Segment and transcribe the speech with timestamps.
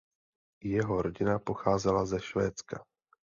[0.63, 2.83] Jeho rodina pocházela ze Švédska.